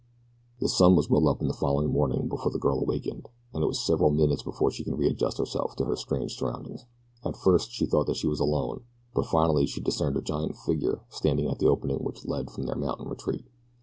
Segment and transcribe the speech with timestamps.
[0.59, 3.79] The sun was well up the following morning before the girl awakened, and it was
[3.85, 6.87] several minutes before she could readjust herself to her strange surroundings.
[7.23, 8.81] At first she thought that she was alone,
[9.13, 12.73] but finally she discerned a giant figure standing at the opening which led from their
[12.75, 13.45] mountain retreat.